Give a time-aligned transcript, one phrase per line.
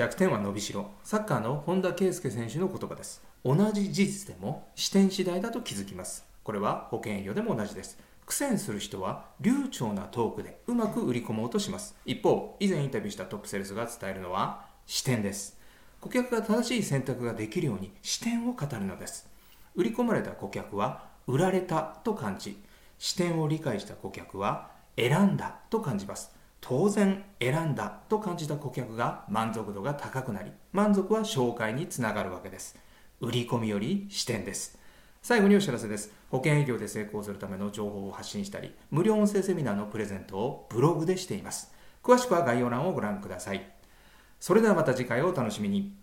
[0.00, 0.92] 弱点は伸びしろ。
[1.04, 3.22] サッカーの本田圭佑選手の言葉です。
[3.44, 6.24] 同じ事実でも視点次第だと気づきます。
[6.42, 7.98] これは保険営業でも同じです。
[8.24, 11.94] 苦戦する人は流暢なトークでうまく売り込もうとします。
[12.06, 15.60] 一方以前インタビューしたトップセールスが伝えるのは視点です。
[16.00, 19.28] 顧客が正しい選択ができるように視点を語るのです。
[19.74, 22.58] 売り込まれた顧客は売られたと感じ。
[22.96, 26.39] 視点を理解した顧客は選んだと感じます。
[26.60, 32.76] 当然選んだと感じた顧客が満足度が高くなり満足は紹介につながるわけです。
[33.20, 34.78] 売り込みより視点です。
[35.22, 36.12] 最後にお知らせです。
[36.30, 41.72] 保険営業で成功するための情報を発信したり無料音声セミナーのプレゼントをブログでしています。
[42.02, 43.70] 詳しくは概要欄をご覧ください。
[44.38, 45.99] それではまた次回をお楽しみに。